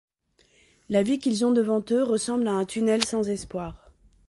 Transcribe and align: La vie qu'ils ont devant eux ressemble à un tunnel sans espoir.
La 0.89 1.03
vie 1.03 1.19
qu'ils 1.19 1.45
ont 1.45 1.51
devant 1.51 1.85
eux 1.91 2.01
ressemble 2.01 2.47
à 2.47 2.53
un 2.53 2.65
tunnel 2.65 3.05
sans 3.05 3.29
espoir. 3.29 3.91